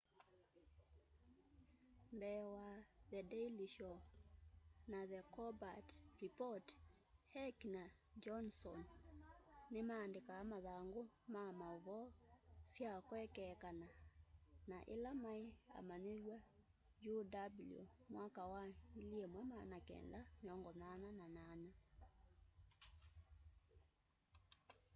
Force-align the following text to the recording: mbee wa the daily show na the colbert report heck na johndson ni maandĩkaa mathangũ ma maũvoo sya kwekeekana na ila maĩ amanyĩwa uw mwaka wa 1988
mbee 2.15 2.41
wa 2.55 2.67
the 3.11 3.19
daily 3.33 3.67
show 3.75 3.95
na 4.91 4.99
the 5.11 5.21
colbert 5.35 5.89
report 6.21 6.65
heck 7.35 7.57
na 7.75 7.83
johndson 8.23 8.81
ni 9.71 9.81
maandĩkaa 9.89 10.43
mathangũ 10.51 11.01
ma 11.33 11.41
maũvoo 11.59 12.07
sya 12.71 12.91
kwekeekana 13.07 13.89
na 14.69 14.77
ila 14.93 15.11
maĩ 15.23 15.45
amanyĩwa 15.79 16.37
uw 17.11 17.21
mwaka 18.13 18.41
wa 18.53 18.63
1988 18.97 21.69